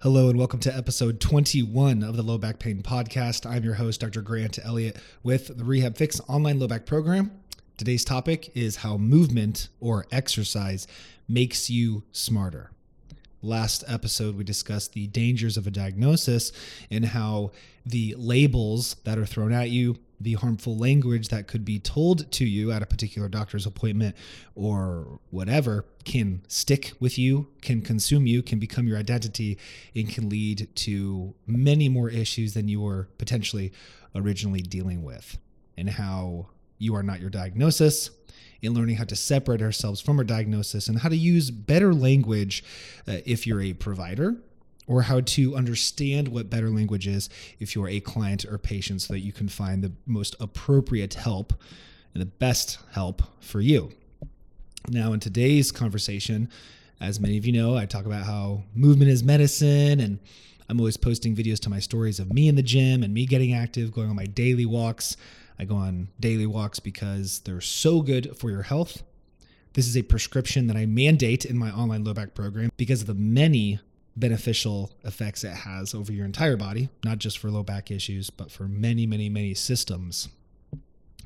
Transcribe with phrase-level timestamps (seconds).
[0.00, 3.44] Hello and welcome to episode 21 of the Low Back Pain Podcast.
[3.44, 4.22] I'm your host, Dr.
[4.22, 7.32] Grant Elliott, with the Rehab Fix online low back program.
[7.76, 10.86] Today's topic is how movement or exercise
[11.28, 12.70] makes you smarter.
[13.42, 16.52] Last episode, we discussed the dangers of a diagnosis
[16.92, 17.50] and how
[17.84, 22.44] the labels that are thrown at you the harmful language that could be told to
[22.44, 24.16] you at a particular doctor's appointment
[24.54, 29.58] or whatever can stick with you, can consume you, can become your identity,
[29.94, 33.72] and can lead to many more issues than you were potentially
[34.14, 35.38] originally dealing with.
[35.76, 38.10] And how you are not your diagnosis,
[38.60, 42.64] in learning how to separate ourselves from our diagnosis and how to use better language
[43.06, 44.36] uh, if you're a provider
[44.88, 47.28] or how to understand what better language is
[47.60, 51.52] if you're a client or patient so that you can find the most appropriate help
[52.14, 53.92] and the best help for you.
[54.88, 56.48] Now, in today's conversation,
[57.00, 60.18] as many of you know, I talk about how movement is medicine and
[60.70, 63.54] I'm always posting videos to my stories of me in the gym and me getting
[63.54, 65.16] active, going on my daily walks.
[65.58, 69.02] I go on daily walks because they're so good for your health.
[69.74, 73.06] This is a prescription that I mandate in my online low back program because of
[73.06, 73.80] the many
[74.18, 78.50] beneficial effects it has over your entire body, not just for low back issues, but
[78.50, 80.28] for many, many, many systems.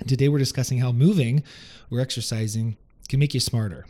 [0.07, 1.43] Today, we're discussing how moving
[1.91, 2.77] or exercising
[3.09, 3.87] can make you smarter.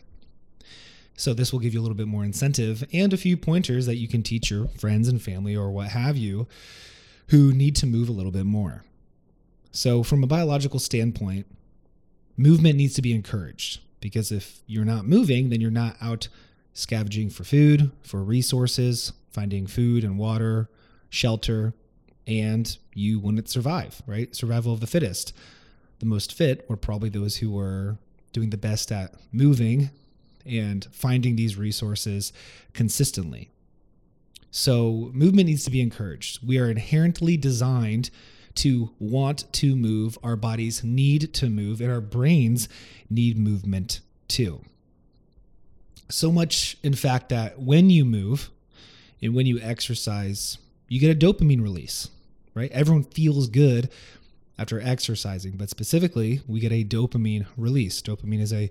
[1.15, 3.97] So, this will give you a little bit more incentive and a few pointers that
[3.97, 6.47] you can teach your friends and family or what have you
[7.29, 8.83] who need to move a little bit more.
[9.71, 11.47] So, from a biological standpoint,
[12.37, 16.27] movement needs to be encouraged because if you're not moving, then you're not out
[16.73, 20.69] scavenging for food, for resources, finding food and water,
[21.09, 21.73] shelter,
[22.27, 24.35] and you wouldn't survive, right?
[24.35, 25.33] Survival of the fittest.
[25.99, 27.97] The most fit were probably those who were
[28.31, 29.91] doing the best at moving
[30.45, 32.33] and finding these resources
[32.73, 33.49] consistently.
[34.51, 36.45] So, movement needs to be encouraged.
[36.45, 38.09] We are inherently designed
[38.55, 40.17] to want to move.
[40.21, 42.69] Our bodies need to move, and our brains
[43.09, 44.63] need movement too.
[46.09, 48.49] So much, in fact, that when you move
[49.21, 52.09] and when you exercise, you get a dopamine release,
[52.53, 52.71] right?
[52.71, 53.89] Everyone feels good
[54.57, 58.01] after exercising, but specifically, we get a dopamine release.
[58.01, 58.69] Dopamine is a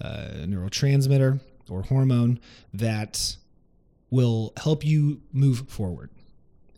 [0.00, 2.38] uh, neurotransmitter or hormone
[2.72, 3.36] that
[4.10, 6.10] will help you move forward.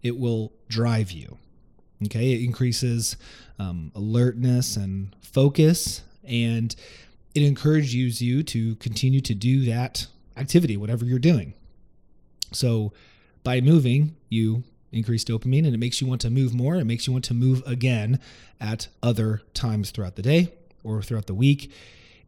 [0.03, 1.37] It will drive you.
[2.05, 3.17] Okay, it increases
[3.59, 6.75] um, alertness and focus, and
[7.37, 10.07] it encourages you to continue to do that
[10.39, 11.53] activity, whatever you're doing.
[12.53, 12.95] So
[13.45, 16.77] by moving, you increase dopamine and it makes you want to move more.
[16.77, 18.21] It makes you want to move again
[18.59, 21.71] at other times throughout the day or throughout the week.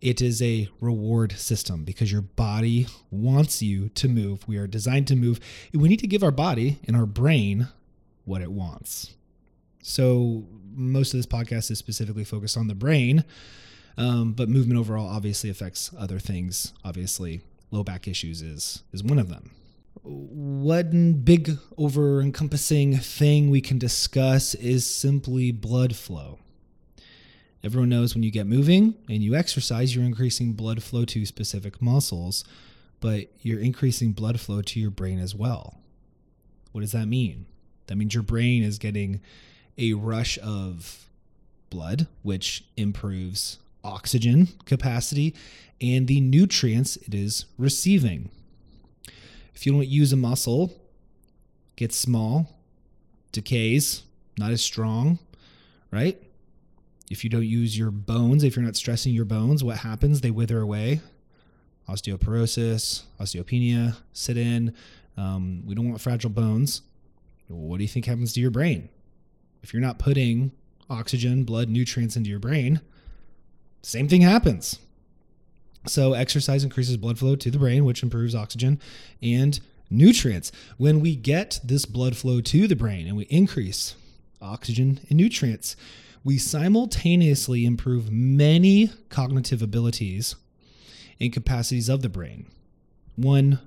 [0.03, 4.47] It is a reward system because your body wants you to move.
[4.47, 5.41] We are designed to move.
[5.73, 7.69] We need to give our body and our brain
[8.27, 9.15] what it wants.
[9.83, 13.25] So, most of this podcast is specifically focused on the brain
[13.99, 16.73] um, but movement overall obviously affects other things.
[16.85, 19.51] Obviously, low back issues is is one of them.
[20.05, 26.39] One big over encompassing thing we can discuss is simply blood flow.
[27.65, 31.83] Everyone knows when you get moving and you exercise, you're increasing blood flow to specific
[31.83, 32.45] muscles,
[33.01, 35.81] but you're increasing blood flow to your brain as well.
[36.71, 37.47] What does that mean?
[37.89, 39.21] That means your brain is getting
[39.77, 41.09] a rush of
[41.69, 45.35] blood, which improves oxygen capacity
[45.81, 48.31] and the nutrients it is receiving.
[49.55, 50.73] If you don't use a muscle,
[51.77, 52.59] gets small,
[53.33, 54.03] decays,
[54.39, 55.19] not as strong,
[55.91, 56.21] right?
[57.11, 60.21] If you don't use your bones, if you're not stressing your bones, what happens?
[60.21, 61.01] They wither away.
[61.89, 64.75] Osteoporosis, osteopenia sit in.
[65.17, 66.83] Um, we don't want fragile bones.
[67.49, 68.91] What do you think happens to your brain?
[69.63, 70.53] If you're not putting
[70.91, 72.81] oxygen, blood, nutrients into your brain,
[73.83, 74.79] same thing happens.
[75.87, 78.81] So, exercise increases blood flow to the brain, which improves oxygen
[79.23, 79.59] and
[79.91, 80.53] nutrients.
[80.77, 83.95] When we get this blood flow to the brain and we increase
[84.41, 85.77] oxygen and nutrients,
[86.25, 90.35] we simultaneously improve many cognitive abilities
[91.21, 92.47] and capacities of the brain.
[93.17, 93.61] One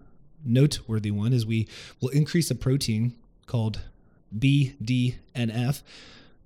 [0.46, 1.68] noteworthy one is we
[2.02, 3.14] will increase a protein
[3.46, 3.81] called
[4.38, 5.81] BDNF,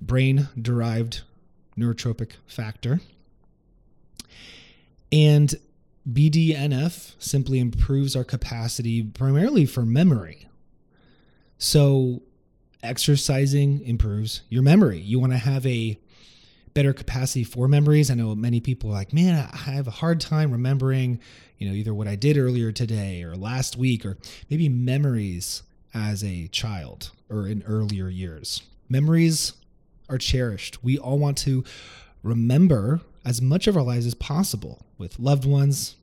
[0.01, 1.21] brain derived
[1.77, 2.99] neurotrophic factor.
[5.11, 5.53] And
[6.11, 10.47] BDNF simply improves our capacity primarily for memory.
[11.57, 12.21] So,
[12.83, 14.99] exercising improves your memory.
[14.99, 15.97] You want to have a
[16.73, 18.11] better capacity for memories.
[18.11, 21.19] I know many people are like, man, I have a hard time remembering,
[21.57, 24.17] you know, either what I did earlier today or last week or
[24.49, 25.63] maybe memories.
[25.93, 28.61] as a child or in earlier years.
[28.89, 29.53] Memories
[30.09, 30.83] are cherished.
[30.83, 31.63] We all want to
[32.21, 35.95] remember as much of our lives as possible with loved ones,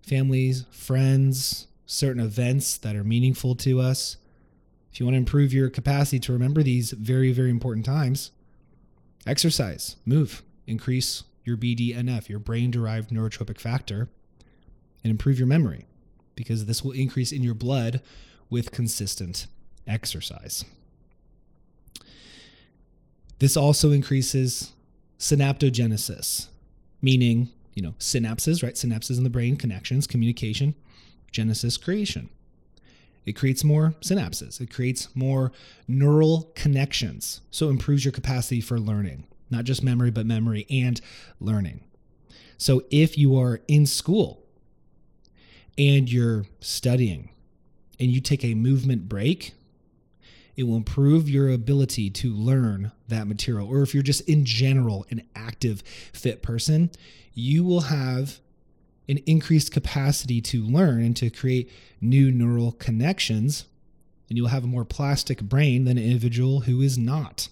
[0.00, 4.16] families, friends, certain events that are meaningful to us.
[4.92, 8.30] If you want to improve your capacity to remember these very, very important times,
[9.26, 14.08] exercise, move, increase your BDNF, your brain derived neurotrophic factor,
[15.02, 15.86] and improve your memory
[16.36, 18.00] because this will increase in your blood
[18.48, 19.46] with consistent
[19.86, 20.64] exercise.
[23.40, 24.73] This also increases
[25.18, 26.48] synaptogenesis,
[27.02, 28.74] meaning, you know, synapses, right?
[28.74, 30.74] Synapses in the brain, connections, communication,
[31.30, 32.28] genesis, creation.
[33.24, 34.60] It creates more synapses.
[34.60, 35.50] It creates more
[35.88, 37.40] neural connections.
[37.50, 41.00] So improves your capacity for learning, not just memory, but memory and
[41.40, 41.80] learning.
[42.58, 44.42] So if you are in school
[45.78, 47.30] and you're studying
[47.98, 49.54] and you take a movement break,
[50.56, 53.68] it will improve your ability to learn that material.
[53.68, 56.90] Or if you're just in general an active, fit person,
[57.32, 58.38] you will have
[59.08, 61.70] an increased capacity to learn and to create
[62.00, 63.66] new neural connections.
[64.28, 67.48] And you'll have a more plastic brain than an individual who is not.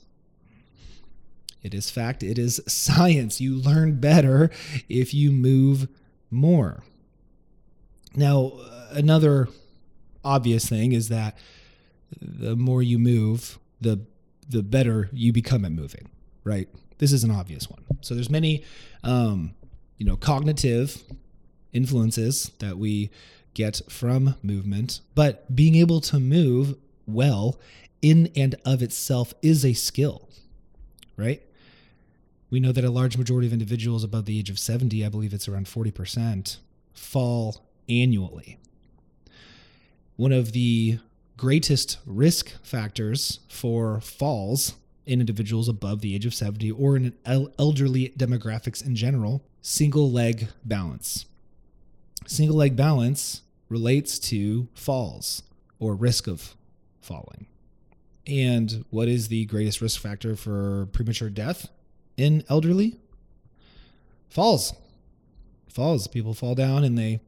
[1.63, 3.41] It is fact, it is science.
[3.41, 4.51] You learn better
[4.89, 5.89] if you move
[6.31, 6.83] more.
[8.15, 8.53] Now,
[8.91, 9.49] another
[10.25, 11.37] obvious thing is that
[12.21, 14.01] the more you move, the
[14.49, 16.11] the better you become at moving,
[16.45, 16.69] right?
[16.99, 17.83] This is an obvious one.
[18.01, 18.65] So there's many
[19.03, 19.55] um,
[20.03, 21.03] you know, cognitive
[21.73, 23.11] influences that we
[23.55, 26.75] get from movement, but being able to move
[27.07, 27.59] well
[28.01, 30.29] in and of itself is a skill,
[31.17, 31.41] right?
[32.51, 35.33] We know that a large majority of individuals above the age of 70, I believe
[35.33, 36.59] it's around 40%,
[36.93, 38.59] fall annually.
[40.17, 40.99] One of the
[41.43, 48.11] greatest risk factors for falls in individuals above the age of 70 or in elderly
[48.17, 51.27] demographics in general single leg balance.
[52.29, 55.43] Single leg balance relates to falls
[55.81, 56.55] or risk of
[57.01, 57.47] falling.
[58.25, 61.71] And what is the greatest risk factor for premature death
[62.17, 63.01] in elderly?
[64.31, 64.75] Falls.
[65.67, 66.07] Falls.
[66.07, 67.19] People fall down and they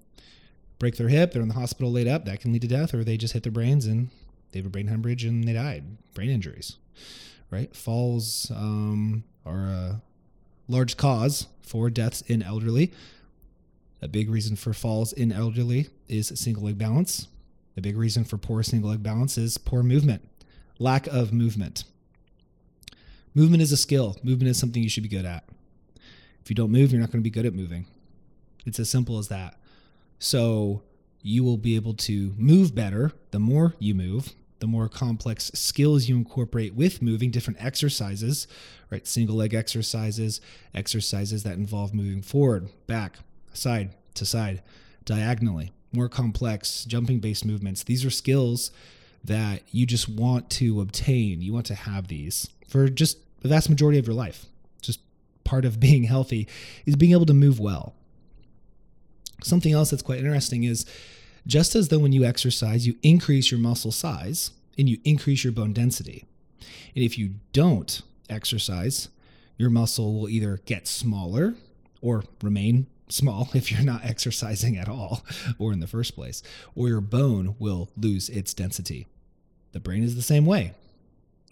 [0.85, 3.03] break their hip, they're in the hospital laid up, that can lead to death, or
[3.03, 4.11] they just hit their brains and
[4.53, 5.83] they have a brain hemorrhage and they died.
[6.13, 6.77] Brain injuries,
[7.51, 7.75] right?
[7.75, 10.03] Falls um, are a
[10.69, 12.93] large cause for deaths in elderly.
[14.03, 17.29] A big reason for falls in elderly is single leg balance.
[17.79, 20.29] A big reason for poor single leg balance is poor movement,
[20.79, 21.85] lack of movement.
[23.35, 24.19] Movement is a skill.
[24.23, 25.45] Movement is something you should be good at.
[26.43, 27.87] If you don't move, you're not going to be good at moving.
[28.67, 29.57] It's as simple as that.
[30.25, 30.81] So
[31.21, 36.09] you will be able to move better the more you move, the more complex skills
[36.09, 38.49] you incorporate with moving, different exercises,
[38.91, 39.07] right?
[39.07, 40.41] Single leg exercises,
[40.75, 43.19] exercises that involve moving forward, back,
[43.53, 44.63] side to side,
[45.05, 47.85] diagonally, more complex jumping based movements.
[47.85, 48.71] These are skills
[49.23, 51.43] that you just want to obtain.
[51.43, 54.47] You want to have these for just the vast majority of your life.
[54.81, 55.01] Just
[55.45, 56.49] part of being healthy
[56.87, 57.95] is being able to move well.
[59.43, 60.87] Something else that's quite interesting is
[61.47, 65.53] just as though when you exercise, you increase your muscle size and you increase your
[65.53, 66.25] bone density.
[66.95, 69.09] And if you don't exercise,
[69.57, 71.55] your muscle will either get smaller
[72.01, 75.25] or remain small if you're not exercising at all
[75.59, 76.43] or in the first place,
[76.75, 79.07] or your bone will lose its density.
[79.73, 80.73] The brain is the same way.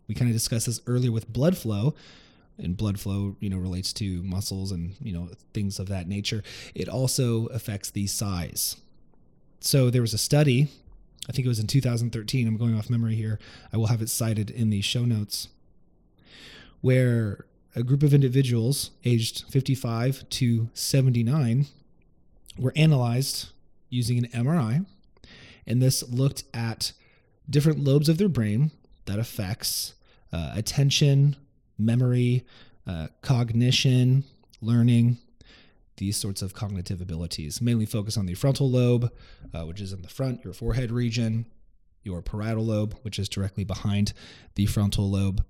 [0.08, 1.94] We kind of discussed this earlier with blood flow
[2.58, 6.42] and blood flow you know relates to muscles and you know things of that nature.
[6.74, 8.76] It also affects the size.
[9.60, 10.68] So there was a study
[11.28, 13.38] i think it was in 2013 i'm going off memory here
[13.72, 15.48] i will have it cited in the show notes
[16.80, 21.66] where a group of individuals aged 55 to 79
[22.58, 23.50] were analyzed
[23.88, 24.84] using an mri
[25.66, 26.92] and this looked at
[27.48, 28.70] different lobes of their brain
[29.06, 29.94] that affects
[30.32, 31.36] uh, attention
[31.84, 32.44] memory,
[32.86, 34.24] uh, cognition,
[34.60, 35.18] learning,
[35.96, 37.60] these sorts of cognitive abilities.
[37.60, 39.12] Mainly focus on the frontal lobe,
[39.54, 41.46] uh, which is in the front, your forehead region,
[42.02, 44.12] your parietal lobe, which is directly behind
[44.54, 45.44] the frontal lobe,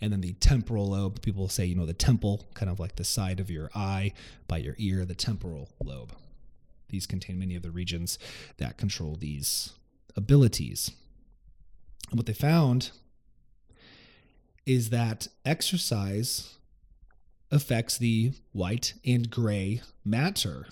[0.00, 1.22] and then the temporal lobe.
[1.22, 4.12] People say, you know, the temple, kind of like the side of your eye
[4.48, 6.12] by your ear, the temporal lobe.
[6.88, 8.18] These contain many of the regions
[8.58, 9.72] that control these
[10.16, 10.90] abilities.
[12.10, 12.90] And what they found
[14.66, 16.54] is that exercise
[17.50, 20.66] affects the white and gray matter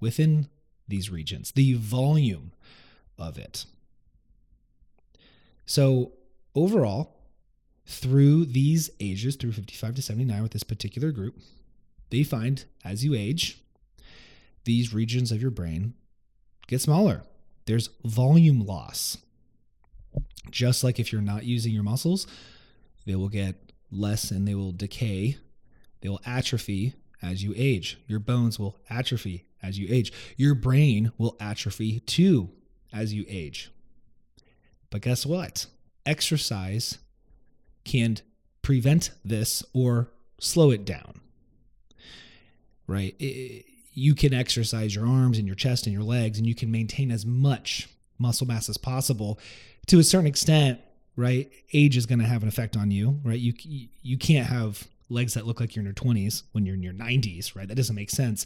[0.00, 0.48] within
[0.88, 2.52] these regions, the volume
[3.18, 3.64] of it.
[5.64, 6.12] So,
[6.54, 7.16] overall,
[7.86, 11.38] through these ages, through 55 to 79, with this particular group,
[12.10, 13.60] they find as you age,
[14.64, 15.94] these regions of your brain
[16.66, 17.22] get smaller.
[17.66, 19.18] There's volume loss.
[20.50, 22.26] Just like if you're not using your muscles,
[23.06, 25.38] they will get less and they will decay.
[26.00, 27.98] They will atrophy as you age.
[28.06, 30.12] Your bones will atrophy as you age.
[30.36, 32.50] Your brain will atrophy too
[32.92, 33.70] as you age.
[34.90, 35.66] But guess what?
[36.04, 36.98] Exercise
[37.84, 38.18] can
[38.62, 41.20] prevent this or slow it down.
[42.86, 43.14] Right?
[43.92, 47.10] You can exercise your arms and your chest and your legs, and you can maintain
[47.10, 49.38] as much muscle mass as possible
[49.86, 50.80] to a certain extent.
[51.16, 51.50] Right?
[51.72, 53.20] Age is going to have an effect on you.
[53.24, 53.38] Right?
[53.38, 53.54] You
[54.02, 56.92] you can't have legs that look like you're in your 20s when you're in your
[56.92, 57.68] 90s, right?
[57.68, 58.44] That doesn't make sense.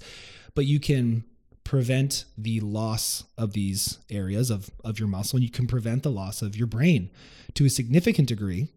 [0.54, 1.24] But you can
[1.64, 6.10] prevent the loss of these areas of, of your muscle and you can prevent the
[6.10, 7.10] loss of your brain
[7.54, 8.68] to a significant degree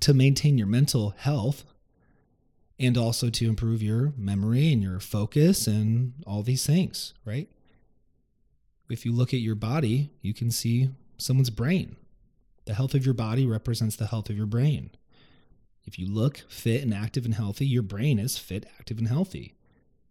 [0.00, 1.64] to maintain your mental health
[2.78, 7.48] and also to improve your memory and your focus and all these things, right?
[8.88, 11.96] If you look at your body, you can see someone's brain.
[12.64, 14.90] The health of your body represents the health of your brain.
[15.84, 19.54] If you look fit and active and healthy, your brain is fit, active, and healthy.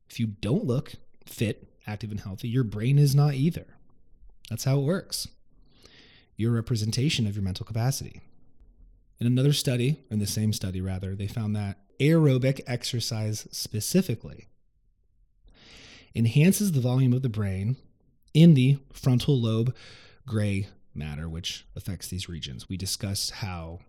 [0.10, 0.94] If you don't look
[1.26, 3.68] fit, active, and healthy, your brain is not either.
[4.50, 5.28] That's how it works.
[6.36, 8.22] You're representation of your mental capacity.
[9.20, 14.48] In another study, in the same study rather, they found that aerobic exercise specifically
[16.16, 17.76] enhances the volume of the brain
[18.34, 19.76] in the frontal lobe
[20.26, 20.68] gray
[21.00, 22.70] matter, which affects these regions.
[22.70, 23.80] We discussed how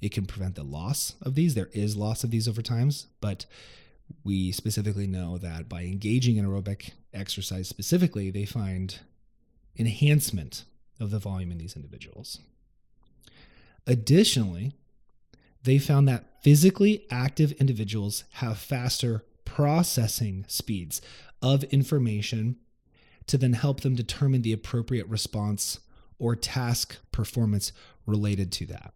[0.00, 1.54] it can prevent the loss of these.
[1.54, 3.46] There is loss of these over times, but
[4.24, 8.98] we specifically know that by engaging in aerobic exercise specifically, they find
[9.78, 10.64] enhancement
[11.00, 12.40] of the volume in these individuals.
[13.86, 14.72] Additionally,
[15.62, 21.00] they found that physically active individuals have faster processing speeds
[21.40, 22.56] of information
[23.26, 25.80] to then help them determine the appropriate response
[26.18, 27.72] or task performance
[28.06, 28.94] related to that.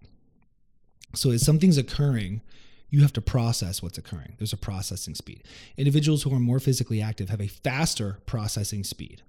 [1.14, 2.42] So, as something's occurring,
[2.90, 4.34] you have to process what's occurring.
[4.38, 5.44] There's a processing speed.
[5.76, 9.22] Individuals who are more physically active have a faster processing speed.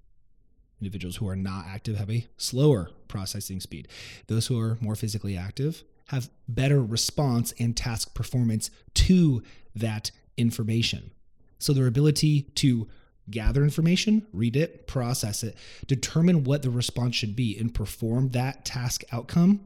[0.81, 3.87] Individuals who are not active have a slower processing speed.
[4.27, 9.43] Those who are more physically active have better response and task performance to
[9.75, 11.11] that information.
[11.59, 12.87] So their ability to
[13.31, 15.55] gather information, read it, process it,
[15.87, 19.61] determine what the response should be, and perform that task outcome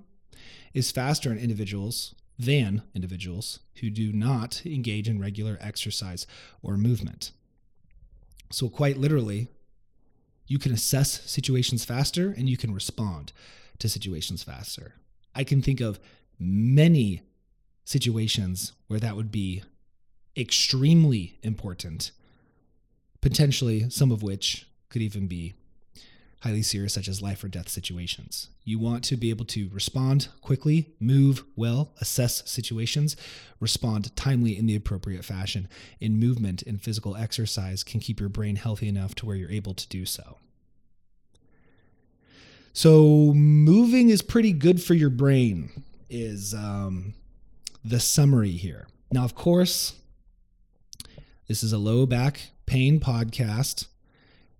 [0.73, 6.25] is faster in individuals than individuals who do not engage in regular exercise
[6.61, 7.31] or movement.
[8.51, 9.47] So, quite literally,
[10.47, 13.33] you can assess situations faster and you can respond
[13.79, 14.95] to situations faster.
[15.35, 15.99] I can think of
[16.39, 17.21] many
[17.85, 19.63] situations where that would be
[20.37, 22.11] extremely important,
[23.23, 25.53] potentially some of which could even be
[26.41, 28.49] highly serious, such as life or death situations.
[28.65, 33.15] You want to be able to respond quickly, move well, assess situations,
[33.61, 35.69] respond timely in the appropriate fashion.
[36.01, 39.73] In movement and physical exercise can keep your brain healthy enough to where you're able
[39.73, 40.39] to do so.
[42.73, 47.13] So, moving is pretty good for your brain, is um,
[47.85, 48.87] the summary here.
[49.13, 49.93] Now, of course,
[51.47, 53.85] this is a low back pain podcast.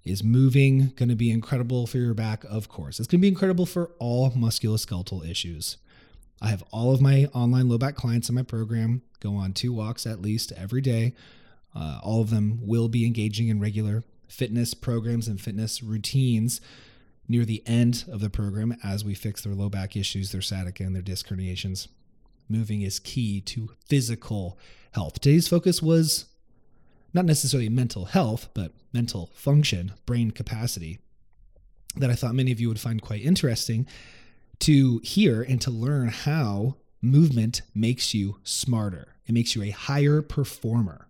[0.04, 2.44] Is moving going to be incredible for your back?
[2.44, 3.00] Of course.
[3.00, 5.78] It's going to be incredible for all musculoskeletal issues.
[6.40, 9.74] I have all of my online low back clients in my program go on two
[9.74, 11.16] walks at least every day.
[11.76, 16.62] Uh, all of them will be engaging in regular fitness programs and fitness routines
[17.28, 20.84] near the end of the program as we fix their low back issues, their sciatica,
[20.84, 21.88] and their disc herniations.
[22.48, 24.60] Moving is key to physical
[24.92, 25.14] health.
[25.14, 26.26] Today's focus was
[27.14, 31.00] not necessarily mental health, but mental function, brain capacity,
[31.96, 33.86] that I thought many of you would find quite interesting
[34.60, 39.16] to hear and to learn how movement makes you smarter.
[39.28, 41.08] It makes you a higher performer.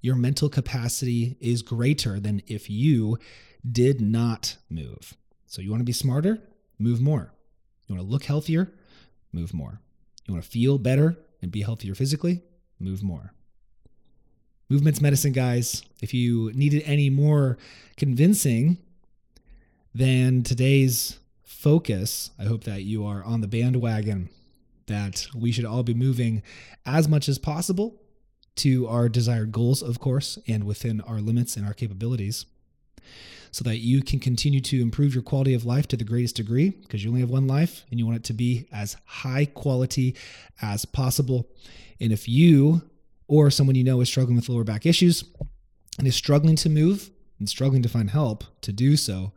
[0.00, 3.18] Your mental capacity is greater than if you
[3.70, 5.16] did not move.
[5.46, 6.38] So, you want to be smarter?
[6.78, 7.32] Move more.
[7.86, 8.72] You want to look healthier?
[9.32, 9.80] Move more.
[10.26, 12.42] You want to feel better and be healthier physically?
[12.80, 13.32] Move more.
[14.72, 15.82] Movement's medicine, guys.
[16.00, 17.58] If you needed any more
[17.98, 18.78] convincing
[19.94, 24.30] than today's focus, I hope that you are on the bandwagon,
[24.86, 26.42] that we should all be moving
[26.86, 28.00] as much as possible
[28.56, 32.46] to our desired goals, of course, and within our limits and our capabilities.
[33.50, 36.70] so that you can continue to improve your quality of life to the greatest degree
[36.70, 40.16] because you only have one life and you want it to be as high quality
[40.62, 41.46] as possible.
[42.00, 42.80] And if you
[43.32, 45.24] or someone you know is struggling with lower back issues
[45.98, 49.32] and is struggling to move and struggling to find help to do so,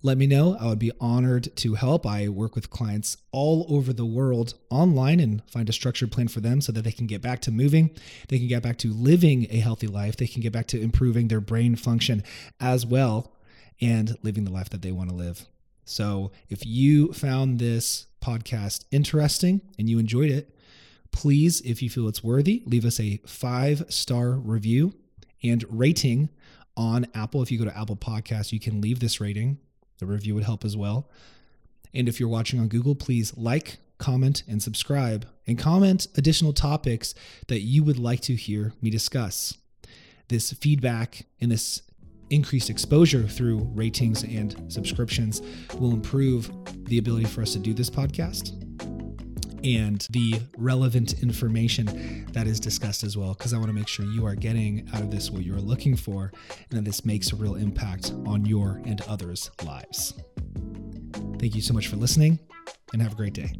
[0.00, 0.56] let me know.
[0.60, 2.06] I would be honored to help.
[2.06, 6.38] I work with clients all over the world online and find a structured plan for
[6.38, 7.90] them so that they can get back to moving,
[8.28, 11.26] they can get back to living a healthy life, they can get back to improving
[11.26, 12.22] their brain function
[12.60, 13.32] as well,
[13.80, 15.46] and living the life that they want to live.
[15.84, 20.54] So if you found this podcast interesting and you enjoyed it,
[21.12, 24.94] please, if you feel it's worthy, leave us a five star review
[25.42, 26.28] and rating
[26.76, 27.42] on Apple.
[27.42, 29.58] If you go to Apple Podcasts, you can leave this rating
[30.02, 31.08] the review would help as well.
[31.94, 37.14] And if you're watching on Google, please like, comment, and subscribe, and comment additional topics
[37.46, 39.56] that you would like to hear me discuss.
[40.26, 41.82] This feedback and this
[42.30, 45.40] increased exposure through ratings and subscriptions
[45.78, 46.50] will improve
[46.86, 48.58] the ability for us to do this podcast
[49.64, 54.04] and the relevant information that is discussed as well, because I want to make sure
[54.04, 56.32] you are getting out of this what you're looking for
[56.70, 60.14] and that this makes a real impact on your and others' lives.
[61.38, 62.38] Thank you so much for listening
[62.92, 63.52] and have a great day.